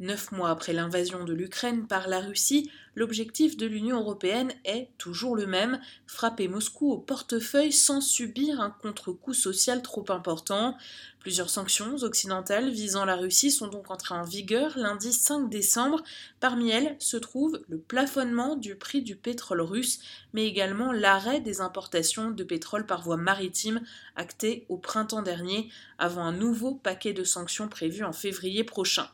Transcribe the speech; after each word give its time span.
Neuf 0.00 0.30
mois 0.30 0.50
après 0.50 0.72
l'invasion 0.72 1.24
de 1.24 1.32
l'Ukraine 1.32 1.88
par 1.88 2.06
la 2.06 2.20
Russie, 2.20 2.70
l'objectif 2.94 3.56
de 3.56 3.66
l'Union 3.66 3.98
européenne 3.98 4.52
est 4.64 4.90
toujours 4.96 5.34
le 5.34 5.44
même, 5.44 5.80
frapper 6.06 6.46
Moscou 6.46 6.92
au 6.92 6.98
portefeuille 6.98 7.72
sans 7.72 8.00
subir 8.00 8.60
un 8.60 8.70
contre-coup 8.70 9.34
social 9.34 9.82
trop 9.82 10.04
important. 10.10 10.76
Plusieurs 11.18 11.50
sanctions 11.50 11.96
occidentales 11.96 12.70
visant 12.70 13.04
la 13.04 13.16
Russie 13.16 13.50
sont 13.50 13.66
donc 13.66 13.90
entrées 13.90 14.14
en 14.14 14.22
vigueur 14.22 14.78
lundi 14.78 15.12
5 15.12 15.50
décembre. 15.50 16.04
Parmi 16.38 16.70
elles 16.70 16.94
se 17.00 17.16
trouve 17.16 17.60
le 17.68 17.78
plafonnement 17.78 18.54
du 18.54 18.76
prix 18.76 19.02
du 19.02 19.16
pétrole 19.16 19.62
russe, 19.62 19.98
mais 20.32 20.46
également 20.46 20.92
l'arrêt 20.92 21.40
des 21.40 21.60
importations 21.60 22.30
de 22.30 22.44
pétrole 22.44 22.86
par 22.86 23.02
voie 23.02 23.16
maritime 23.16 23.80
acté 24.14 24.64
au 24.68 24.76
printemps 24.76 25.22
dernier, 25.22 25.72
avant 25.98 26.22
un 26.22 26.32
nouveau 26.32 26.76
paquet 26.76 27.12
de 27.12 27.24
sanctions 27.24 27.66
prévu 27.66 28.04
en 28.04 28.12
février 28.12 28.62
prochain 28.62 29.08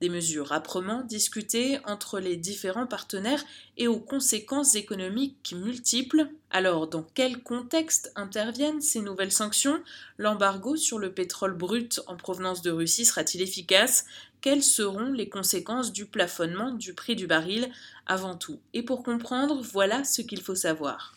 des 0.00 0.08
mesures 0.08 0.52
âprement 0.52 1.02
discutées 1.02 1.78
entre 1.84 2.20
les 2.20 2.36
différents 2.36 2.86
partenaires 2.86 3.44
et 3.76 3.88
aux 3.88 3.98
conséquences 3.98 4.74
économiques 4.74 5.54
multiples. 5.56 6.28
Alors, 6.50 6.86
dans 6.86 7.06
quel 7.14 7.42
contexte 7.42 8.12
interviennent 8.14 8.80
ces 8.80 9.00
nouvelles 9.00 9.32
sanctions? 9.32 9.82
L'embargo 10.18 10.76
sur 10.76 10.98
le 10.98 11.12
pétrole 11.12 11.54
brut 11.54 12.00
en 12.06 12.16
provenance 12.16 12.62
de 12.62 12.70
Russie 12.70 13.04
sera-t-il 13.04 13.42
efficace? 13.42 14.04
Quelles 14.40 14.62
seront 14.62 15.12
les 15.12 15.28
conséquences 15.28 15.92
du 15.92 16.06
plafonnement 16.06 16.70
du 16.70 16.94
prix 16.94 17.16
du 17.16 17.26
baril? 17.26 17.70
Avant 18.06 18.36
tout, 18.36 18.60
et 18.74 18.82
pour 18.82 19.02
comprendre, 19.02 19.62
voilà 19.62 20.04
ce 20.04 20.22
qu'il 20.22 20.42
faut 20.42 20.54
savoir. 20.54 21.16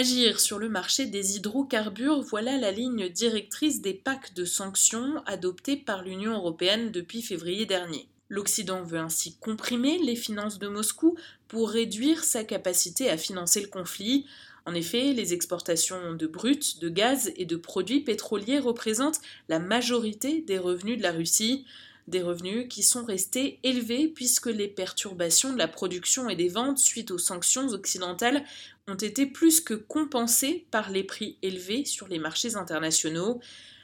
Agir 0.00 0.40
sur 0.40 0.58
le 0.58 0.70
marché 0.70 1.04
des 1.04 1.36
hydrocarbures, 1.36 2.22
voilà 2.22 2.56
la 2.56 2.72
ligne 2.72 3.10
directrice 3.10 3.82
des 3.82 3.92
packs 3.92 4.32
de 4.32 4.46
sanctions 4.46 5.22
adoptés 5.26 5.76
par 5.76 6.02
l'Union 6.02 6.32
européenne 6.32 6.90
depuis 6.90 7.20
février 7.20 7.66
dernier. 7.66 8.08
L'Occident 8.30 8.82
veut 8.82 8.98
ainsi 8.98 9.36
comprimer 9.40 9.98
les 9.98 10.16
finances 10.16 10.58
de 10.58 10.68
Moscou 10.68 11.18
pour 11.48 11.68
réduire 11.68 12.24
sa 12.24 12.44
capacité 12.44 13.10
à 13.10 13.18
financer 13.18 13.60
le 13.60 13.68
conflit. 13.68 14.24
En 14.64 14.74
effet, 14.74 15.12
les 15.12 15.34
exportations 15.34 16.14
de 16.14 16.26
brut, 16.26 16.80
de 16.80 16.88
gaz 16.88 17.30
et 17.36 17.44
de 17.44 17.56
produits 17.56 18.00
pétroliers 18.00 18.58
représentent 18.58 19.20
la 19.50 19.58
majorité 19.58 20.40
des 20.40 20.56
revenus 20.56 20.96
de 20.96 21.02
la 21.02 21.12
Russie 21.12 21.66
des 22.10 22.22
revenus 22.22 22.66
qui 22.68 22.82
sont 22.82 23.04
restés 23.04 23.58
élevés 23.62 24.08
puisque 24.08 24.46
les 24.46 24.68
perturbations 24.68 25.52
de 25.52 25.58
la 25.58 25.68
production 25.68 26.28
et 26.28 26.36
des 26.36 26.48
ventes 26.48 26.78
suite 26.78 27.10
aux 27.10 27.18
sanctions 27.18 27.68
occidentales 27.68 28.44
ont 28.88 28.96
été 28.96 29.26
plus 29.26 29.60
que 29.60 29.74
compensées 29.74 30.66
par 30.70 30.90
les 30.90 31.04
prix 31.04 31.38
élevés 31.42 31.84
sur 31.84 32.08
les 32.08 32.18
marchés 32.18 32.56
internationaux. 32.56 33.40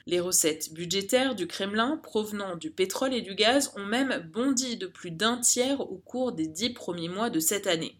Les 0.06 0.20
recettes 0.20 0.72
budgétaires 0.72 1.34
du 1.34 1.46
Kremlin 1.46 1.98
provenant 2.02 2.56
du 2.56 2.70
pétrole 2.70 3.14
et 3.14 3.22
du 3.22 3.34
gaz 3.34 3.72
ont 3.76 3.84
même 3.84 4.28
bondi 4.32 4.76
de 4.76 4.86
plus 4.86 5.10
d'un 5.10 5.38
tiers 5.38 5.80
au 5.80 5.96
cours 5.96 6.32
des 6.32 6.46
dix 6.46 6.70
premiers 6.70 7.08
mois 7.08 7.30
de 7.30 7.40
cette 7.40 7.66
année. 7.66 7.96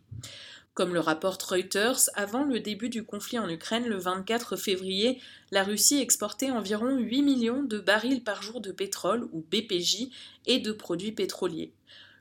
Comme 0.76 0.92
le 0.92 1.00
rapporte 1.00 1.42
Reuters, 1.42 2.10
avant 2.12 2.44
le 2.44 2.60
début 2.60 2.90
du 2.90 3.02
conflit 3.02 3.38
en 3.38 3.48
Ukraine 3.48 3.86
le 3.86 3.96
24 3.96 4.56
février, 4.56 5.18
la 5.50 5.64
Russie 5.64 6.02
exportait 6.02 6.50
environ 6.50 6.98
8 6.98 7.22
millions 7.22 7.62
de 7.62 7.78
barils 7.78 8.22
par 8.22 8.42
jour 8.42 8.60
de 8.60 8.72
pétrole, 8.72 9.26
ou 9.32 9.42
BPJ, 9.50 10.10
et 10.44 10.58
de 10.58 10.72
produits 10.72 11.12
pétroliers. 11.12 11.72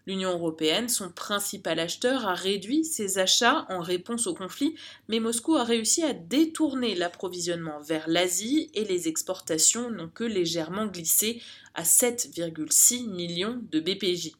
L'Union 0.07 0.31
européenne, 0.31 0.87
son 0.87 1.09
principal 1.09 1.81
acheteur, 1.81 2.29
a 2.29 2.33
réduit 2.33 2.85
ses 2.85 3.17
achats 3.17 3.65
en 3.67 3.81
réponse 3.81 4.25
au 4.25 4.33
conflit, 4.33 4.75
mais 5.09 5.19
Moscou 5.19 5.55
a 5.55 5.65
réussi 5.65 6.03
à 6.03 6.13
détourner 6.13 6.95
l'approvisionnement 6.95 7.81
vers 7.81 8.07
l'Asie 8.07 8.71
et 8.73 8.85
les 8.85 9.09
exportations 9.09 9.91
n'ont 9.91 10.07
que 10.07 10.23
légèrement 10.23 10.85
glissé 10.85 11.41
à 11.73 11.83
7,6 11.83 13.09
millions 13.09 13.59
de 13.69 13.81
BPJ. 13.81 14.31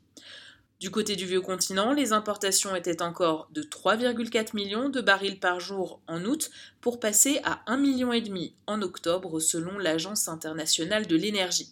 Du 0.85 0.91
côté 0.91 1.16
du 1.16 1.25
vieux 1.25 1.41
continent, 1.41 1.94
les 1.94 2.13
importations 2.13 2.75
étaient 2.75 3.01
encore 3.01 3.50
de 3.51 3.63
3,4 3.63 4.56
millions 4.56 4.88
de 4.88 5.01
barils 5.01 5.40
par 5.40 5.59
jour 5.59 6.00
en 6.06 6.23
août 6.25 6.51
pour 6.79 7.00
passer 7.00 7.41
à 7.44 7.63
1,5 7.66 7.79
million 7.79 8.51
en 8.68 8.84
octobre 8.84 9.40
selon 9.40 9.79
l'Agence 9.79 10.28
internationale 10.28 11.07
de 11.07 11.16
l'énergie. 11.16 11.69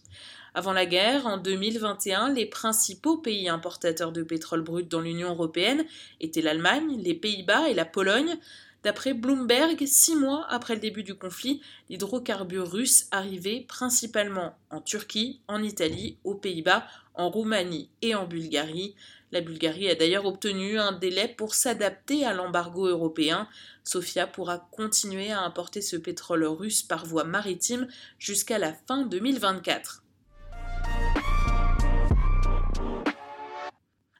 Avant 0.55 0.73
la 0.73 0.87
guerre, 0.87 1.27
en 1.27 1.37
2021, 1.37 2.33
les 2.33 2.47
principaux 2.47 3.17
pays 3.17 3.49
importateurs 3.49 4.13
de 4.13 4.23
pétrole 4.23 4.63
brut 4.63 4.89
dans 4.89 5.01
l'Union 5.01 5.29
européenne 5.29 5.85
étaient 6.19 6.41
l'Allemagne, 6.41 6.97
les 6.99 7.13
Pays-Bas 7.13 7.69
et 7.69 7.75
la 7.75 7.85
Pologne. 7.85 8.35
D'après 8.81 9.13
Bloomberg, 9.13 9.85
six 9.85 10.15
mois 10.15 10.47
après 10.49 10.73
le 10.73 10.81
début 10.81 11.03
du 11.03 11.13
conflit, 11.13 11.61
l'hydrocarbure 11.89 12.69
russe 12.69 13.07
arrivait 13.11 13.63
principalement 13.67 14.57
en 14.71 14.81
Turquie, 14.81 15.39
en 15.47 15.61
Italie, 15.61 16.17
aux 16.25 16.35
Pays-Bas, 16.35 16.85
en 17.15 17.29
Roumanie 17.29 17.89
et 18.01 18.15
en 18.15 18.25
Bulgarie. 18.25 18.95
La 19.31 19.41
Bulgarie 19.41 19.89
a 19.89 19.95
d'ailleurs 19.95 20.25
obtenu 20.25 20.79
un 20.79 20.91
délai 20.91 21.27
pour 21.27 21.55
s'adapter 21.55 22.25
à 22.25 22.33
l'embargo 22.33 22.87
européen. 22.87 23.47
Sofia 23.83 24.27
pourra 24.27 24.59
continuer 24.71 25.31
à 25.31 25.41
importer 25.41 25.81
ce 25.81 25.95
pétrole 25.95 26.45
russe 26.45 26.83
par 26.83 27.05
voie 27.05 27.23
maritime 27.23 27.87
jusqu'à 28.19 28.59
la 28.59 28.73
fin 28.73 29.05
2024. 29.05 30.03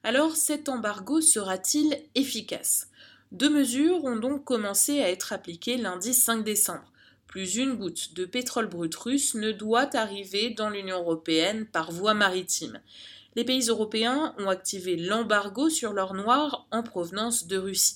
Alors 0.04 0.36
cet 0.36 0.68
embargo 0.68 1.22
sera-t-il 1.22 1.98
efficace? 2.16 2.90
Deux 3.32 3.50
mesures 3.50 4.04
ont 4.04 4.16
donc 4.16 4.44
commencé 4.44 5.02
à 5.02 5.10
être 5.10 5.34
appliquées 5.34 5.78
lundi 5.78 6.14
5 6.14 6.44
décembre. 6.44 6.93
Plus 7.28 7.56
une 7.56 7.76
goutte 7.76 8.14
de 8.14 8.26
pétrole 8.26 8.68
brut 8.68 8.96
russe 8.96 9.34
ne 9.34 9.52
doit 9.52 9.96
arriver 9.96 10.52
dans 10.52 10.70
l'Union 10.70 11.00
européenne 11.00 11.66
par 11.66 11.92
voie 11.92 12.14
maritime. 12.14 12.80
Les 13.36 13.44
pays 13.44 13.68
européens 13.68 14.36
ont 14.38 14.50
activé 14.50 14.96
l'embargo 14.96 15.70
sur 15.70 15.94
l'or 15.94 16.14
noir 16.14 16.68
en 16.72 16.84
provenance 16.84 17.48
de 17.48 17.58
Russie. 17.58 17.96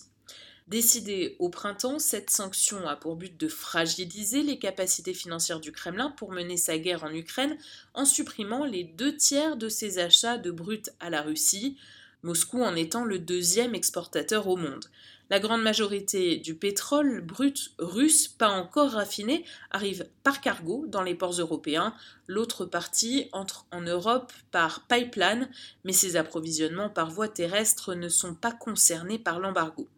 Décidée 0.68 1.38
au 1.40 1.48
printemps, 1.48 1.98
cette 1.98 2.30
sanction 2.30 2.86
a 2.90 2.98
pour 2.98 3.16
but 3.16 3.40
de 3.40 3.48
fragiliser 3.48 4.44
les 4.44 4.60
capacités 4.60 5.14
financières 5.14 5.62
du 5.62 5.72
Kremlin 5.72 6.12
pour 6.18 6.34
mener 6.34 6.58
sa 6.58 6.78
guerre 6.78 7.06
en 7.06 7.14
Ukraine 7.14 7.58
en 7.94 8.04
supprimant 8.04 8.66
les 8.66 8.84
deux 8.84 9.16
tiers 9.16 9.56
de 9.56 9.70
ses 9.70 10.00
achats 10.00 10.38
de 10.38 10.52
brut 10.52 10.90
à 11.00 11.09
la 11.09 11.22
Russie, 11.22 11.78
Moscou 12.22 12.62
en 12.64 12.76
étant 12.76 13.06
le 13.06 13.20
deuxième 13.20 13.76
exportateur 13.76 14.48
au 14.48 14.58
monde. 14.58 14.86
La 15.30 15.40
grande 15.40 15.62
majorité 15.62 16.38
du 16.38 16.56
pétrole 16.56 17.20
brut 17.20 17.74
russe, 17.80 18.30
pas 18.30 18.50
encore 18.50 18.92
raffiné, 18.92 19.44
arrive 19.72 20.08
par 20.24 20.40
cargo 20.40 20.86
dans 20.88 21.04
les 21.04 21.16
ports 21.16 21.40
européens. 21.40 21.94
L'autre 22.28 22.66
partie 22.66 23.28
entre 23.34 23.66
en 23.72 23.82
Europe 23.82 24.32
par 24.52 24.88
pipeline, 24.88 25.50
mais 25.84 25.92
ces 25.92 26.16
approvisionnements 26.16 26.90
par 26.90 27.12
voie 27.12 27.28
terrestre 27.28 27.94
ne 27.94 28.08
sont 28.08 28.36
pas 28.36 28.54
concernés 28.54 29.20
par 29.20 29.40
l'embargo. 29.40 29.90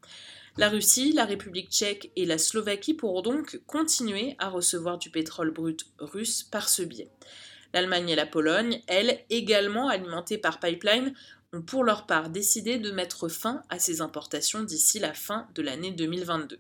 La 0.58 0.68
Russie, 0.68 1.14
la 1.14 1.26
République 1.26 1.70
tchèque 1.70 2.12
et 2.16 2.26
la 2.26 2.40
Slovaquie 2.40 2.96
pourront 2.96 3.22
donc 3.22 3.62
continuer 3.68 4.36
à 4.40 4.50
recevoir 4.50 4.98
du 4.98 5.12
pétrole 5.12 5.52
brut 5.52 5.86
russe 6.00 6.42
par 6.42 6.70
ce 6.70 6.82
biais. 6.82 7.12
L'Allemagne 7.74 8.10
et 8.10 8.16
la 8.16 8.26
Pologne, 8.26 8.82
elles, 8.88 9.20
également 9.30 9.90
alimentées 9.90 10.40
par 10.40 10.60
pipeline, 10.60 11.14
ont 11.54 11.62
pour 11.62 11.84
leur 11.84 12.06
part 12.06 12.30
décidé 12.30 12.78
de 12.78 12.92
mettre 12.92 13.28
fin 13.28 13.64
à 13.70 13.80
ces 13.80 14.02
importations 14.02 14.64
d'ici 14.64 15.00
la 15.00 15.14
fin 15.14 15.48
de 15.56 15.62
l'année 15.62 15.92
2022. 15.92 16.60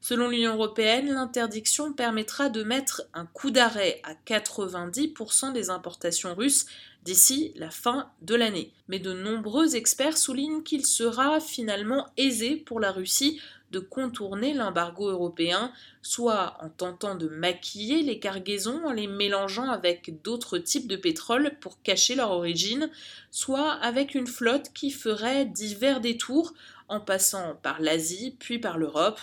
Selon 0.00 0.28
l'Union 0.28 0.54
européenne, 0.54 1.12
l'interdiction 1.12 1.92
permettra 1.92 2.48
de 2.48 2.64
mettre 2.64 3.02
un 3.14 3.24
coup 3.24 3.52
d'arrêt 3.52 4.00
à 4.02 4.14
90% 4.14 5.52
des 5.52 5.70
importations 5.70 6.34
russes 6.34 6.66
d'ici 7.04 7.52
la 7.54 7.70
fin 7.70 8.10
de 8.20 8.34
l'année. 8.34 8.72
Mais 8.88 8.98
de 8.98 9.12
nombreux 9.12 9.76
experts 9.76 10.18
soulignent 10.18 10.64
qu'il 10.64 10.84
sera 10.84 11.38
finalement 11.38 12.08
aisé 12.16 12.56
pour 12.56 12.80
la 12.80 12.90
Russie 12.90 13.40
de 13.72 13.80
contourner 13.80 14.54
l'embargo 14.54 15.10
européen, 15.10 15.72
soit 16.02 16.56
en 16.60 16.68
tentant 16.68 17.16
de 17.16 17.26
maquiller 17.26 18.02
les 18.02 18.20
cargaisons 18.20 18.84
en 18.84 18.92
les 18.92 19.08
mélangeant 19.08 19.70
avec 19.70 20.22
d'autres 20.22 20.58
types 20.58 20.86
de 20.86 20.96
pétrole 20.96 21.56
pour 21.60 21.82
cacher 21.82 22.14
leur 22.14 22.30
origine, 22.30 22.90
soit 23.30 23.72
avec 23.72 24.14
une 24.14 24.28
flotte 24.28 24.72
qui 24.72 24.90
ferait 24.90 25.46
divers 25.46 26.00
détours 26.00 26.54
en 26.88 27.00
passant 27.00 27.58
par 27.62 27.80
l'Asie 27.80 28.36
puis 28.38 28.58
par 28.58 28.78
l'Europe. 28.78 29.18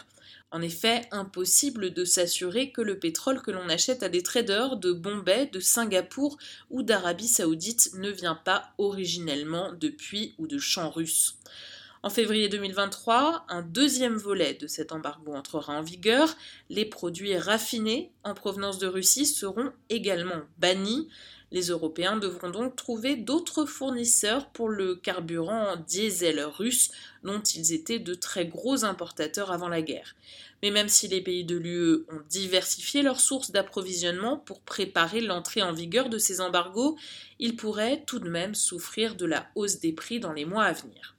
En 0.51 0.63
effet, 0.63 1.01
impossible 1.11 1.93
de 1.93 2.03
s'assurer 2.03 2.71
que 2.71 2.81
le 2.81 2.97
pétrole 2.97 3.41
que 3.41 3.51
l'on 3.51 3.69
achète 3.69 4.01
à 4.01 4.09
des 4.09 4.23
traders 4.23 4.77
de 4.77 4.91
Bombay, 4.91 5.45
de 5.45 5.59
Singapour 5.59 6.39
ou 6.71 6.81
d'Arabie 6.81 7.27
saoudite 7.27 7.91
ne 7.93 8.09
vient 8.09 8.35
pas 8.35 8.71
originellement 8.79 9.71
de 9.73 9.89
puits 9.89 10.33
ou 10.39 10.47
de 10.47 10.57
champs 10.57 10.89
russes. 10.89 11.37
En 12.01 12.09
février 12.09 12.47
2023, 12.47 13.43
un 13.49 13.61
deuxième 13.61 14.15
volet 14.15 14.53
de 14.53 14.67
cet 14.67 14.93
embargo 14.93 15.33
entrera 15.33 15.73
en 15.73 15.81
vigueur. 15.81 16.33
Les 16.69 16.85
produits 16.85 17.35
raffinés 17.35 18.13
en 18.23 18.33
provenance 18.33 18.77
de 18.77 18.87
Russie 18.87 19.25
seront 19.25 19.73
également 19.89 20.41
bannis. 20.59 21.09
Les 21.51 21.67
Européens 21.67 22.15
devront 22.15 22.51
donc 22.51 22.77
trouver 22.77 23.17
d'autres 23.17 23.65
fournisseurs 23.65 24.47
pour 24.51 24.69
le 24.69 24.95
carburant 24.95 25.75
diesel 25.75 26.41
russe 26.41 26.89
dont 27.23 27.41
ils 27.41 27.73
étaient 27.73 27.99
de 27.99 28.13
très 28.13 28.45
gros 28.45 28.85
importateurs 28.85 29.51
avant 29.51 29.67
la 29.67 29.81
guerre. 29.81 30.15
Mais 30.63 30.71
même 30.71 30.87
si 30.87 31.09
les 31.09 31.19
pays 31.19 31.43
de 31.43 31.57
l'UE 31.57 32.05
ont 32.09 32.21
diversifié 32.29 33.01
leurs 33.01 33.19
sources 33.19 33.51
d'approvisionnement 33.51 34.37
pour 34.37 34.61
préparer 34.61 35.19
l'entrée 35.19 35.63
en 35.63 35.73
vigueur 35.73 36.07
de 36.07 36.17
ces 36.17 36.39
embargos, 36.39 36.97
ils 37.39 37.57
pourraient 37.57 38.05
tout 38.07 38.19
de 38.19 38.29
même 38.29 38.55
souffrir 38.55 39.15
de 39.15 39.25
la 39.25 39.49
hausse 39.55 39.81
des 39.81 39.91
prix 39.91 40.21
dans 40.21 40.31
les 40.31 40.45
mois 40.45 40.63
à 40.63 40.71
venir. 40.71 41.17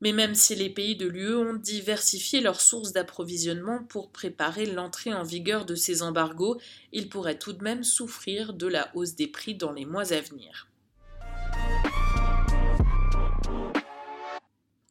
Mais 0.00 0.12
même 0.12 0.34
si 0.34 0.54
les 0.54 0.70
pays 0.70 0.96
de 0.96 1.06
l'UE 1.06 1.36
ont 1.36 1.54
diversifié 1.54 2.40
leurs 2.40 2.60
sources 2.60 2.92
d'approvisionnement 2.92 3.84
pour 3.84 4.10
préparer 4.10 4.66
l'entrée 4.66 5.14
en 5.14 5.22
vigueur 5.22 5.64
de 5.64 5.74
ces 5.74 6.02
embargos, 6.02 6.60
ils 6.92 7.08
pourraient 7.08 7.38
tout 7.38 7.52
de 7.52 7.62
même 7.62 7.84
souffrir 7.84 8.52
de 8.52 8.66
la 8.66 8.90
hausse 8.94 9.14
des 9.14 9.28
prix 9.28 9.54
dans 9.54 9.72
les 9.72 9.86
mois 9.86 10.12
à 10.12 10.20
venir. 10.20 10.68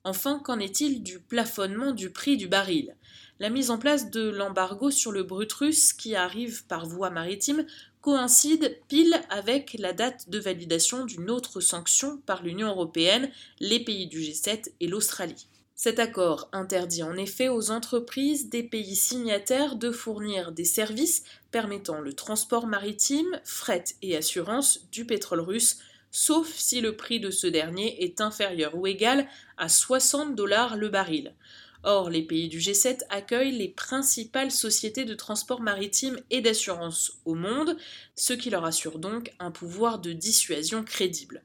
Enfin, 0.06 0.40
qu'en 0.40 0.60
est-il 0.60 1.02
du 1.02 1.20
plafonnement 1.20 1.92
du 1.92 2.10
prix 2.10 2.36
du 2.36 2.48
baril? 2.50 2.98
La 3.40 3.50
mise 3.50 3.72
en 3.72 3.78
place 3.78 4.12
de 4.12 4.30
l'embargo 4.30 4.92
sur 4.92 5.12
le 5.12 5.24
brut 5.24 5.52
russe 5.54 5.94
qui 5.94 6.16
arrive 6.16 6.66
par 6.68 6.86
voie 6.86 7.10
maritime 7.10 7.66
coïncide 8.04 8.78
pile 8.90 9.20
avec 9.30 9.78
la 9.80 9.94
date 9.94 10.30
de 10.30 10.38
validation 10.38 11.06
d'une 11.06 11.32
autre 11.32 11.62
sanction 11.62 12.18
par 12.26 12.44
l'Union 12.44 12.68
européenne, 12.68 13.32
les 13.62 13.80
pays 13.80 14.08
du 14.08 14.20
G7 14.20 14.74
et 14.82 14.88
l'Australie. 14.88 15.48
Cet 15.74 16.00
accord 16.00 16.50
interdit 16.52 17.02
en 17.02 17.16
effet 17.16 17.48
aux 17.48 17.72
entreprises 17.72 18.50
des 18.50 18.62
pays 18.62 18.98
signataires 18.98 19.78
de 19.78 19.90
fournir 19.90 20.52
des 20.52 20.66
services 20.66 21.24
permettant 21.50 22.02
le 22.02 22.12
transport 22.12 22.68
maritime, 22.68 23.40
fret 23.46 23.86
et 24.02 24.18
assurance 24.18 24.86
du 24.92 25.06
pétrole 25.06 25.40
russe 25.40 25.80
sauf 26.12 26.54
si 26.54 26.80
le 26.80 26.96
prix 26.96 27.20
de 27.20 27.32
ce 27.32 27.48
dernier 27.48 28.04
est 28.04 28.22
inférieur 28.22 28.76
ou 28.76 28.86
égal 28.86 29.28
à 29.58 29.68
60 29.68 30.36
dollars 30.36 30.76
le 30.76 30.90
baril. 30.90 31.34
Or, 31.84 32.10
les 32.10 32.22
pays 32.22 32.48
du 32.48 32.60
G7 32.60 33.02
accueillent 33.10 33.58
les 33.58 33.68
principales 33.68 34.52
sociétés 34.52 35.04
de 35.04 35.16
transport 35.16 35.60
maritime 35.60 36.18
et 36.30 36.40
d'assurance 36.40 37.18
au 37.26 37.36
monde, 37.36 37.76
ce 38.16 38.32
qui 38.32 38.50
leur 38.50 38.64
assure 38.64 39.00
donc 39.00 39.34
un 39.40 39.52
pouvoir 39.52 40.00
de 40.00 40.14
dissuasion 40.14 40.84
crédible. 40.84 41.44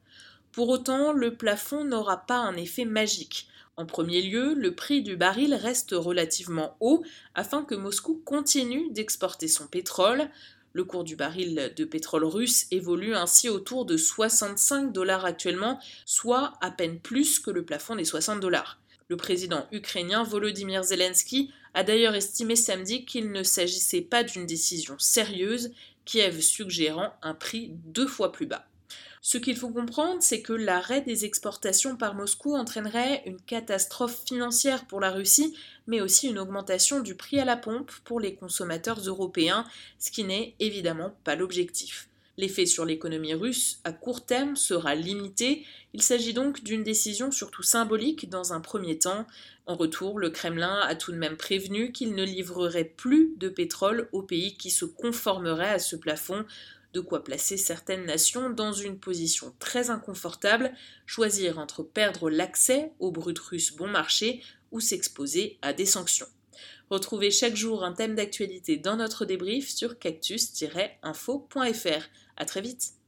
Pour 0.53 0.69
autant, 0.69 1.11
le 1.11 1.35
plafond 1.35 1.83
n'aura 1.83 2.25
pas 2.25 2.37
un 2.37 2.55
effet 2.55 2.85
magique. 2.85 3.47
En 3.75 3.85
premier 3.85 4.21
lieu, 4.21 4.53
le 4.53 4.75
prix 4.75 5.01
du 5.01 5.15
baril 5.15 5.53
reste 5.53 5.91
relativement 5.91 6.75
haut 6.79 7.03
afin 7.35 7.63
que 7.63 7.75
Moscou 7.75 8.21
continue 8.25 8.89
d'exporter 8.91 9.47
son 9.47 9.67
pétrole. 9.67 10.29
Le 10.73 10.83
cours 10.83 11.03
du 11.03 11.15
baril 11.15 11.73
de 11.75 11.85
pétrole 11.85 12.25
russe 12.25 12.67
évolue 12.71 13.15
ainsi 13.15 13.49
autour 13.49 13.85
de 13.85 13.97
65 13.97 14.91
dollars 14.93 15.25
actuellement, 15.25 15.79
soit 16.05 16.53
à 16.61 16.71
peine 16.71 16.99
plus 16.99 17.39
que 17.39 17.51
le 17.51 17.63
plafond 17.63 17.95
des 17.95 18.05
60 18.05 18.39
dollars. 18.39 18.78
Le 19.09 19.17
président 19.17 19.65
ukrainien 19.71 20.23
Volodymyr 20.23 20.83
Zelensky 20.83 21.51
a 21.73 21.83
d'ailleurs 21.83 22.13
estimé 22.13 22.55
samedi 22.55 23.05
qu'il 23.05 23.31
ne 23.31 23.41
s'agissait 23.41 24.01
pas 24.01 24.23
d'une 24.23 24.45
décision 24.45 24.99
sérieuse, 24.99 25.71
Kiev 26.05 26.41
suggérant 26.41 27.11
un 27.23 27.33
prix 27.33 27.71
deux 27.85 28.05
fois 28.05 28.31
plus 28.31 28.45
bas. 28.45 28.67
Ce 29.21 29.39
qu'il 29.39 29.57
faut 29.57 29.69
comprendre, 29.69 30.21
c'est 30.21 30.41
que 30.41 30.53
l'arrêt 30.53 31.01
des 31.01 31.25
exportations 31.25 31.97
par 31.97 32.13
Moscou 32.13 32.55
entraînerait 32.55 33.23
une 33.25 33.41
catastrophe 33.41 34.23
financière 34.25 34.85
pour 34.85 34.99
la 34.99 35.09
Russie, 35.09 35.57
mais 35.87 36.01
aussi 36.01 36.27
une 36.27 36.39
augmentation 36.39 36.99
du 36.99 37.15
prix 37.15 37.39
à 37.39 37.45
la 37.45 37.57
pompe 37.57 37.91
pour 38.05 38.19
les 38.19 38.35
consommateurs 38.35 38.99
européens, 38.99 39.65
ce 39.97 40.11
qui 40.11 40.23
n'est 40.23 40.53
évidemment 40.59 41.15
pas 41.23 41.35
l'objectif. 41.35 42.08
L'effet 42.39 42.65
sur 42.65 42.85
l'économie 42.85 43.33
russe 43.33 43.81
à 43.83 43.91
court 43.91 44.25
terme 44.25 44.55
sera 44.55 44.95
limité, 44.95 45.65
il 45.91 46.01
s'agit 46.01 46.31
donc 46.31 46.63
d'une 46.63 46.85
décision 46.85 47.31
surtout 47.31 47.63
symbolique 47.63 48.29
dans 48.29 48.53
un 48.53 48.61
premier 48.61 48.97
temps. 48.97 49.27
En 49.65 49.75
retour, 49.75 50.19
le 50.19 50.29
Kremlin 50.29 50.79
a 50.79 50.95
tout 50.95 51.11
de 51.11 51.17
même 51.17 51.35
prévenu 51.35 51.91
qu'il 51.91 52.15
ne 52.15 52.23
livrerait 52.23 52.85
plus 52.85 53.33
de 53.35 53.49
pétrole 53.49 54.07
aux 54.13 54.21
pays 54.21 54.55
qui 54.55 54.71
se 54.71 54.85
conformeraient 54.85 55.71
à 55.71 55.79
ce 55.79 55.97
plafond, 55.97 56.45
de 56.93 57.01
quoi 57.01 57.25
placer 57.25 57.57
certaines 57.57 58.05
nations 58.05 58.49
dans 58.49 58.71
une 58.71 58.99
position 58.99 59.53
très 59.59 59.89
inconfortable, 59.89 60.71
choisir 61.05 61.59
entre 61.59 61.83
perdre 61.83 62.29
l'accès 62.29 62.93
au 62.99 63.11
brut 63.11 63.37
russe 63.37 63.75
bon 63.75 63.89
marché 63.89 64.41
ou 64.71 64.79
s'exposer 64.79 65.57
à 65.61 65.73
des 65.73 65.85
sanctions. 65.85 66.27
Retrouvez 66.89 67.31
chaque 67.31 67.55
jour 67.55 67.83
un 67.83 67.93
thème 67.93 68.15
d'actualité 68.15 68.77
dans 68.77 68.95
notre 68.95 69.25
débrief 69.25 69.69
sur 69.69 69.99
cactus-info.fr. 69.99 72.09
À 72.39 72.45
très 72.45 72.61
vite! 72.61 72.98